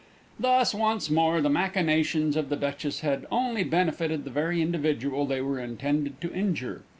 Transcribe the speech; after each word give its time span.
Thus 0.39 0.73
once 0.73 1.11
more 1.11 1.41
the 1.41 1.49
machinations 1.51 2.35
of 2.35 2.49
the 2.49 2.55
Duchess 2.55 3.01
had 3.01 3.27
only 3.29 3.63
benefited 3.63 4.23
the 4.23 4.31
very 4.31 4.59
individual 4.59 5.27
they 5.27 5.41
were 5.41 5.59
intended 5.59 6.19
to 6.21 6.33
injure! 6.33 6.81